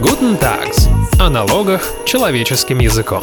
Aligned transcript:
Guten 0.00 0.38
Tags. 0.40 0.86
О 1.20 1.28
налогах 1.28 1.82
человеческим 2.06 2.78
языком. 2.78 3.20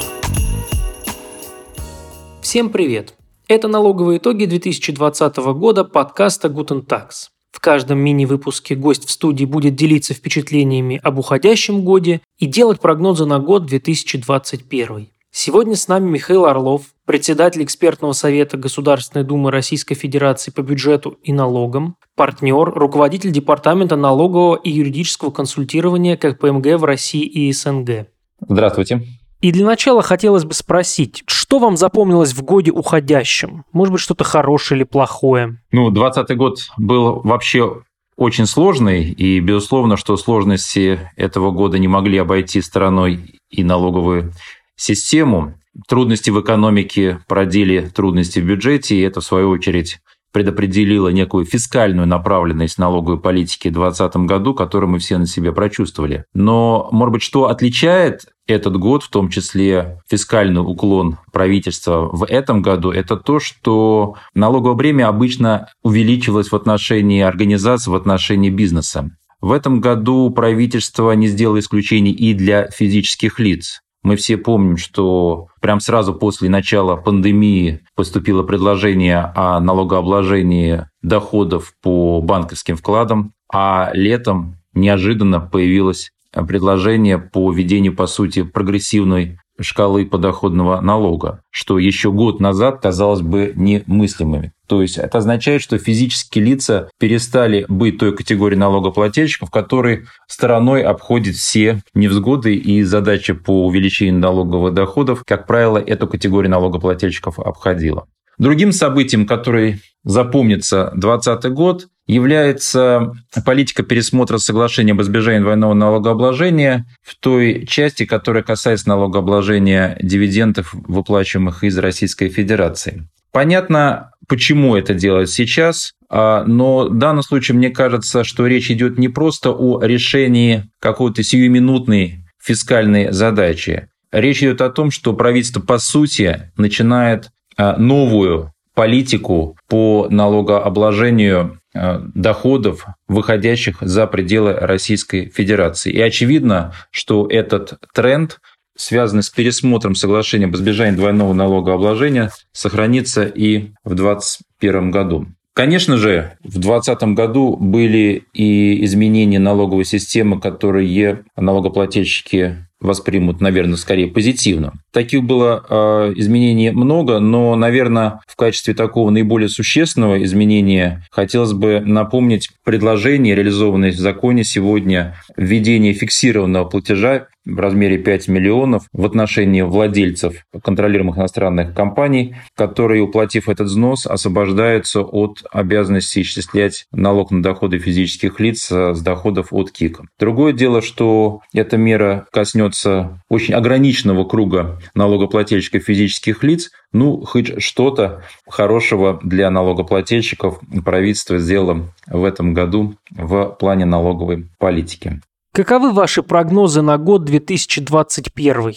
Всем 2.42 2.70
привет! 2.70 3.14
Это 3.48 3.70
налоговые 3.70 4.18
итоги 4.18 4.44
2020 4.44 5.38
года 5.38 5.86
подкаста 5.86 6.50
Guten 6.50 6.86
Tax. 6.86 7.30
В 7.54 7.62
каждом 7.62 8.00
мини-выпуске 8.00 8.76
гость 8.76 9.08
в 9.08 9.12
студии 9.12 9.46
будет 9.46 9.76
делиться 9.76 10.14
впечатлениями 10.14 11.00
об 11.02 11.18
уходящем 11.18 11.86
годе 11.86 12.20
и 12.40 12.46
делать 12.46 12.82
прогнозы 12.82 13.26
на 13.26 13.40
год 13.40 13.66
2021. 13.68 15.08
Сегодня 15.32 15.78
с 15.78 15.88
нами 15.88 16.10
Михаил 16.10 16.44
Орлов, 16.44 16.88
председатель 17.06 17.64
экспертного 17.64 18.14
совета 18.14 18.58
Государственной 18.58 19.24
Думы 19.24 19.52
Российской 19.52 19.96
Федерации 19.96 20.52
по 20.52 20.62
бюджету 20.62 21.18
и 21.24 21.32
налогам, 21.32 21.98
партнер, 22.16 22.72
руководитель 22.72 23.32
Департамента 23.32 23.96
налогового 23.96 24.56
и 24.56 24.72
юридического 24.72 25.32
консультирования 25.32 26.18
КПМГ 26.18 26.80
в 26.80 26.84
России 26.84 27.24
и 27.24 27.52
СНГ. 27.52 28.08
Здравствуйте. 28.48 29.04
И 29.42 29.52
для 29.52 29.66
начала 29.66 30.02
хотелось 30.02 30.44
бы 30.44 30.54
спросить, 30.54 31.24
что 31.28 31.60
вам 31.60 31.78
запомнилось 31.78 32.34
в 32.34 32.42
годе 32.44 32.72
уходящем? 32.72 33.64
Может 33.72 33.92
быть, 33.92 34.02
что-то 34.02 34.24
хорошее 34.24 34.80
или 34.80 34.84
плохое? 34.86 35.62
Ну, 35.72 35.92
2020 35.92 36.38
год 36.38 36.60
был 36.78 37.22
вообще 37.22 37.84
очень 38.18 38.46
сложный, 38.46 39.12
и, 39.12 39.40
безусловно, 39.42 39.98
что 39.98 40.18
сложности 40.18 41.12
этого 41.16 41.52
года 41.52 41.78
не 41.78 41.88
могли 41.88 42.18
обойти 42.18 42.62
стороной 42.62 43.40
и 43.50 43.64
налоговые 43.64 44.32
систему. 44.76 45.56
Трудности 45.88 46.30
в 46.30 46.42
экономике 46.42 47.20
породили 47.28 47.92
трудности 47.94 48.40
в 48.40 48.46
бюджете, 48.46 48.96
и 48.96 49.02
это, 49.02 49.22
в 49.22 49.26
свою 49.26 49.50
очередь, 49.50 50.00
предопределило 50.36 51.08
некую 51.08 51.46
фискальную 51.46 52.06
направленность 52.06 52.78
налоговой 52.78 53.20
политики 53.20 53.70
в 53.70 53.74
2020 53.74 54.18
году, 54.28 54.54
которую 54.54 54.90
мы 54.90 55.00
все 55.00 55.18
на 55.18 55.28
себе 55.28 55.54
прочувствовали. 55.54 56.26
Но, 56.34 56.90
может 56.92 57.14
быть, 57.14 57.22
что 57.22 57.48
отличает 57.48 58.26
этот 58.46 58.78
год, 58.78 59.04
в 59.04 59.10
том 59.10 59.30
числе 59.30 60.02
фискальный 60.10 60.60
уклон 60.60 61.18
правительства 61.32 62.10
в 62.12 62.26
этом 62.26 62.62
году, 62.62 62.92
это 62.92 63.16
то, 63.16 63.40
что 63.40 64.16
налоговое 64.34 64.76
бремя 64.76 65.08
обычно 65.08 65.70
увеличивалось 65.84 66.52
в 66.52 66.56
отношении 66.56 67.22
организаций, 67.22 67.94
в 67.94 67.96
отношении 67.96 68.50
бизнеса. 68.50 69.12
В 69.40 69.54
этом 69.54 69.80
году 69.80 70.32
правительство 70.32 71.12
не 71.12 71.28
сделало 71.28 71.60
исключений 71.60 72.12
и 72.12 72.34
для 72.34 72.70
физических 72.72 73.40
лиц. 73.40 73.82
Мы 74.06 74.18
все 74.18 74.38
помним, 74.38 74.78
что 74.78 75.48
прямо 75.62 75.80
сразу 75.80 76.14
после 76.14 76.48
начала 76.48 76.96
пандемии 76.96 77.82
поступило 77.96 78.44
предложение 78.44 79.32
о 79.34 79.60
налогообложении 79.60 80.86
доходов 81.02 81.74
по 81.82 82.22
банковским 82.22 82.78
вкладам, 82.78 83.34
а 83.52 83.90
летом 83.94 84.58
неожиданно 84.76 85.40
появилось 85.40 86.12
предложение 86.32 87.18
по 87.18 87.52
введению, 87.52 87.96
по 87.96 88.06
сути, 88.06 88.44
прогрессивной 88.44 89.40
шкалы 89.60 90.06
подоходного 90.06 90.82
налога, 90.82 91.42
что 91.50 91.80
еще 91.80 92.12
год 92.12 92.40
назад 92.40 92.82
казалось 92.82 93.22
бы 93.22 93.54
немыслимыми. 93.56 94.54
То 94.68 94.82
есть 94.82 94.98
это 94.98 95.20
означает, 95.20 95.62
что 95.62 95.78
физические 95.78 96.44
лица 96.44 96.90
перестали 97.00 97.66
быть 97.70 98.00
той 98.00 98.16
категорией 98.16 98.60
налогоплательщиков, 98.60 99.52
которые 99.52 100.06
стороной 100.28 100.82
обходят 100.82 101.36
все 101.36 101.82
невзгоды 101.94 102.56
и 102.56 102.82
задачи 102.84 103.34
по 103.34 103.68
увеличению 103.68 104.20
налоговых 104.20 104.74
доходов. 104.74 105.24
Как 105.26 105.46
правило, 105.48 105.78
эту 105.78 106.08
категорию 106.08 106.52
налогоплательщиков 106.52 107.40
обходила. 107.40 108.08
Другим 108.38 108.72
событием, 108.72 109.26
которое 109.26 109.80
запомнится 110.04 110.92
2020 110.96 111.52
год, 111.54 111.88
является 112.08 113.14
политика 113.46 113.84
пересмотра 113.84 114.38
соглашения 114.38 114.92
об 114.92 115.02
избежании 115.02 115.40
двойного 115.40 115.74
налогообложения 115.74 116.86
в 117.02 117.16
той 117.16 117.66
части, 117.66 118.06
которая 118.06 118.44
касается 118.44 118.90
налогообложения 118.90 119.98
дивидендов, 120.02 120.74
выплачиваемых 120.74 121.64
из 121.64 121.78
Российской 121.78 122.30
Федерации. 122.30 123.08
Понятно, 123.32 124.12
почему 124.28 124.76
это 124.76 124.94
делать 124.94 125.30
сейчас, 125.30 125.94
а, 126.10 126.44
но 126.46 126.86
в 126.86 126.98
данном 126.98 127.24
случае 127.24 127.58
мне 127.58 127.70
кажется, 127.70 128.24
что 128.24 128.48
речь 128.48 128.72
идет 128.72 128.98
не 128.98 129.10
просто 129.10 129.52
о 129.52 129.82
решении 129.82 130.70
какой-то 130.80 131.24
сиюминутной 131.24 132.24
фискальной 132.42 133.12
задачи. 133.12 133.90
Речь 134.12 134.42
идет 134.42 134.62
о 134.62 134.70
том, 134.70 134.92
что 134.92 135.14
правительство, 135.14 135.60
по 135.60 135.80
сути, 135.80 136.52
начинает 136.56 137.32
а, 137.58 137.76
новую 137.78 138.54
политику 138.76 139.58
по 139.68 140.08
налогообложению 140.10 141.60
а, 141.74 142.02
доходов, 142.14 142.86
выходящих 143.08 143.78
за 143.82 144.06
пределы 144.06 144.54
Российской 144.54 145.30
Федерации. 145.30 145.92
И 145.92 146.02
очевидно, 146.02 146.74
что 146.92 147.28
этот 147.28 147.80
тренд 147.94 148.40
связанный 148.78 149.24
с 149.24 149.30
пересмотром 149.30 149.96
соглашения 149.96 150.46
об 150.46 150.56
избежании 150.56 150.98
двойного 150.98 151.34
налогообложения, 151.34 152.32
сохранится 152.52 153.24
и 153.24 153.72
в 153.86 153.96
2021 153.96 154.92
году. 154.92 155.28
Конечно 155.54 155.96
же, 155.96 156.34
в 156.44 156.60
2020 156.60 157.04
году 157.16 157.56
были 157.56 158.26
и 158.34 158.84
изменения 158.84 159.40
налоговой 159.40 159.86
системы, 159.86 160.42
которые 160.42 161.24
налогоплательщики 161.38 162.68
воспримут, 162.86 163.42
наверное, 163.42 163.78
скорее 163.78 164.08
позитивно. 164.08 164.74
Таких 164.92 165.24
было 165.24 165.66
э, 165.68 166.14
изменений 166.16 166.72
много, 166.72 167.20
но, 167.20 167.56
наверное, 167.56 168.22
в 168.28 168.36
качестве 168.36 168.74
такого 168.74 169.10
наиболее 169.10 169.50
существенного 169.50 170.24
изменения 170.24 171.06
хотелось 171.12 171.54
бы 171.54 171.82
напомнить 171.82 172.50
предложение, 172.64 173.36
реализованное 173.36 173.92
в 173.92 173.96
законе 173.96 174.44
сегодня, 174.44 175.16
введение 175.36 175.94
фиксированного 175.94 176.66
платежа 176.66 177.28
в 177.46 177.60
размере 177.60 177.98
5 177.98 178.28
миллионов 178.28 178.88
в 178.92 179.06
отношении 179.06 179.62
владельцев 179.62 180.46
контролируемых 180.64 181.18
иностранных 181.18 181.74
компаний, 181.74 182.36
которые, 182.56 183.04
уплатив 183.04 183.50
этот 183.50 183.68
взнос, 183.68 184.06
освобождаются 184.06 185.02
от 185.02 185.44
обязанности 185.52 186.22
исчислять 186.22 186.86
налог 186.92 187.32
на 187.32 187.42
доходы 187.42 187.78
физических 187.78 188.40
лиц 188.40 188.72
с 188.72 189.02
доходов 189.02 189.48
от 189.52 189.72
КИКа. 189.72 190.06
Другое 190.20 190.54
дело, 190.54 190.82
что 190.82 191.42
эта 191.54 191.78
мера 191.78 192.26
коснется 192.32 193.22
очень 193.30 193.54
ограниченного 193.54 194.26
круга 194.26 194.80
налогоплательщиков 194.94 195.84
физических 195.84 196.44
лиц, 196.44 196.72
ну, 196.92 197.22
хоть 197.26 197.62
что-то 197.62 198.24
хорошего 198.48 199.20
для 199.24 199.50
налогоплательщиков 199.50 200.60
правительство 200.84 201.38
сделало 201.40 201.94
в 202.08 202.24
этом 202.24 202.54
году 202.54 202.96
в 203.12 203.56
плане 203.60 203.86
налоговой 203.86 204.48
политики. 204.60 205.20
Каковы 205.56 205.94
ваши 205.94 206.22
прогнозы 206.22 206.82
на 206.82 206.98
год 206.98 207.24
2021? 207.24 208.74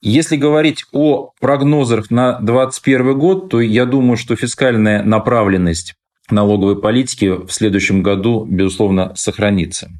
Если 0.00 0.36
говорить 0.38 0.86
о 0.92 1.32
прогнозах 1.42 2.10
на 2.10 2.38
2021 2.40 3.18
год, 3.18 3.50
то 3.50 3.60
я 3.60 3.84
думаю, 3.84 4.16
что 4.16 4.34
фискальная 4.34 5.02
направленность 5.02 5.92
налоговой 6.30 6.80
политики 6.80 7.44
в 7.46 7.50
следующем 7.50 8.02
году, 8.02 8.46
безусловно, 8.46 9.12
сохранится. 9.14 9.90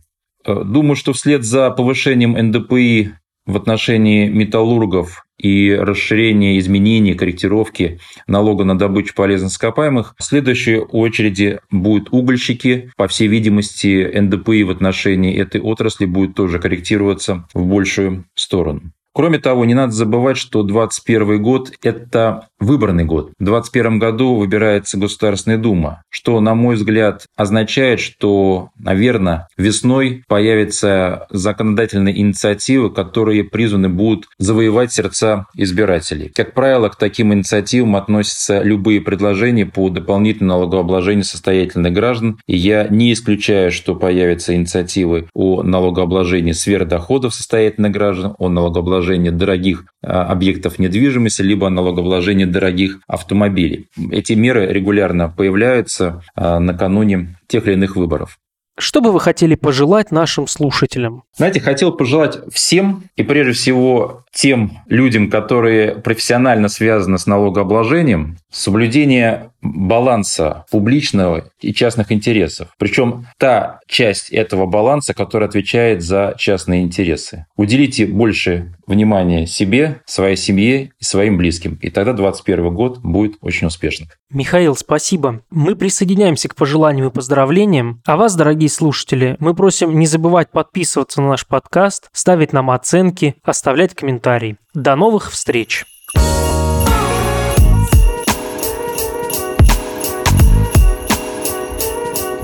Э, 0.47 0.63
думаю, 0.65 0.97
что 0.97 1.13
вслед 1.13 1.45
за 1.45 1.71
повышением 1.71 2.33
НДПИ 2.33 3.13
в 3.45 3.55
отношении 3.59 4.27
металлургов 4.31 5.26
и 5.39 5.73
расширение 5.75 6.59
изменений, 6.59 7.15
корректировки 7.15 8.01
налога 8.27 8.65
на 8.65 8.79
добычу 8.79 9.15
полезных 9.15 9.53
ископаемых. 9.53 10.15
В 10.19 10.25
следующей 10.25 10.79
очереди 10.79 11.61
будут 11.71 12.09
угольщики. 12.13 12.91
По 12.97 13.09
всей 13.09 13.29
видимости, 13.29 14.11
НДПИ 14.19 14.65
в 14.65 14.71
отношении 14.71 15.37
этой 15.37 15.61
отрасли 15.61 16.07
будет 16.07 16.35
тоже 16.35 16.59
корректироваться 16.59 17.47
в 17.55 17.67
большую 17.67 18.25
сторону. 18.35 18.93
Кроме 19.17 19.39
того, 19.39 19.65
не 19.65 19.73
надо 19.73 19.93
забывать, 19.93 20.37
что 20.37 20.63
2021 20.63 21.43
год– 21.43 21.73
это 21.83 22.49
выборный 22.61 23.05
год. 23.05 23.31
В 23.39 23.45
2021 23.45 23.99
году 23.99 24.35
выбирается 24.35 24.99
Государственная 24.99 25.57
Дума, 25.57 26.03
что, 26.11 26.39
на 26.41 26.55
мой 26.55 26.77
взгляд, 26.77 27.25
означает, 27.35 28.01
что, 28.01 28.69
наверное, 28.79 29.49
весной 29.57 30.23
появятся 30.29 31.27
законодательные 31.31 32.21
инициативы, 32.21 32.91
которые 32.91 33.45
призваны 33.45 33.89
будут 33.89 34.27
завоевать 34.39 34.93
сердца 34.93 35.47
избирателей. 35.55 36.31
Как 36.35 36.53
правило, 36.53 36.91
к 36.91 36.97
таким 36.97 37.33
инициативам 37.33 37.97
относятся 37.97 38.61
любые 38.61 39.01
предложения 39.01 39.65
по 39.65 39.89
дополнительному 39.89 40.61
налогообложению 40.61 41.25
состоятельных 41.25 41.95
граждан. 41.95 42.39
И 42.47 42.55
я 42.55 42.87
не 42.89 43.15
исключаю, 43.15 43.73
что 43.73 43.95
появятся 43.95 44.55
инициативы 44.55 45.31
о 45.33 45.63
налогообложении 45.63 46.53
сверхдоходов 46.53 47.33
состоятельных 47.35 47.93
граждан, 47.93 48.35
о 48.39 48.51
налогообложении 48.51 49.06
налогообложения 49.07 49.31
дорогих 49.31 49.85
а, 50.03 50.25
объектов 50.25 50.79
недвижимости, 50.79 51.43
либо 51.43 51.69
налогообложения 51.69 52.47
дорогих 52.47 52.99
автомобилей. 53.07 53.87
Эти 54.11 54.33
меры 54.33 54.67
регулярно 54.67 55.29
появляются 55.29 56.23
а, 56.35 56.59
накануне 56.59 57.37
тех 57.47 57.67
или 57.67 57.75
иных 57.75 57.97
выборов. 57.97 58.39
Что 58.79 59.01
бы 59.01 59.11
вы 59.11 59.21
хотели 59.21 59.55
пожелать 59.55 60.11
нашим 60.11 60.47
слушателям? 60.47 61.23
Знаете, 61.35 61.61
хотел 61.61 61.93
пожелать 61.93 62.39
всем, 62.53 63.05
и 63.17 63.23
прежде 63.23 63.53
всего 63.53 64.25
тем 64.33 64.83
людям, 64.87 65.31
которые 65.31 65.95
профессионально 65.95 66.69
связаны 66.69 67.17
с 67.17 67.27
налогообложением, 67.27 68.37
соблюдение 68.53 69.51
баланса 69.75 70.65
публичного 70.71 71.51
и 71.61 71.73
частных 71.73 72.13
интересов. 72.13 72.69
Причем 72.79 73.27
та 73.39 73.81
часть 73.87 74.31
этого 74.31 74.67
баланса, 74.67 75.15
которая 75.15 75.49
отвечает 75.49 76.03
за 76.03 76.35
частные 76.39 76.83
интересы. 76.83 77.47
Уделите 77.57 78.07
больше 78.07 78.75
внимания 78.87 79.47
себе, 79.47 80.03
своей 80.07 80.37
семье 80.37 80.93
и 80.99 81.05
своим 81.05 81.39
близким. 81.39 81.79
И 81.83 81.91
тогда 81.91 82.13
2021 82.13 82.75
год 82.75 82.99
будет 82.99 83.37
очень 83.41 83.67
успешным. 83.67 84.09
Михаил, 84.31 84.77
спасибо. 84.77 85.43
Мы 85.51 85.77
присоединяемся 85.77 86.49
к 86.49 86.55
пожеланиям 86.55 87.09
и 87.09 87.13
поздравлениям. 87.13 88.03
А 88.07 88.17
вас, 88.17 88.35
дорогие 88.35 88.71
слушатели, 88.71 89.37
мы 89.39 89.55
просим 89.55 89.99
не 89.99 90.07
забывать 90.07 90.51
подписываться 90.51 91.21
на 91.21 91.31
наш 91.31 91.47
подкаст, 91.47 92.09
ставить 92.13 92.53
нам 92.53 92.71
оценки, 92.71 93.37
оставлять 93.43 93.95
комментарии. 93.95 94.57
До 94.75 94.97
новых 94.97 95.31
встреч! 95.31 95.85